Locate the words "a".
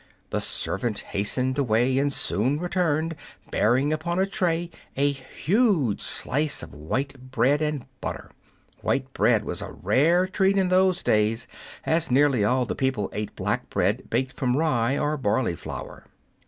4.17-4.25, 4.97-5.11, 9.61-9.71